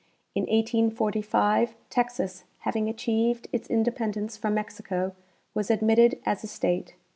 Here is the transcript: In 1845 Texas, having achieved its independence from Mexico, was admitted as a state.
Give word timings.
In 0.33 0.45
1845 0.49 1.75
Texas, 1.91 2.43
having 2.61 2.89
achieved 2.89 3.47
its 3.53 3.67
independence 3.69 4.35
from 4.35 4.55
Mexico, 4.55 5.13
was 5.53 5.69
admitted 5.69 6.17
as 6.25 6.43
a 6.43 6.47
state. 6.47 6.95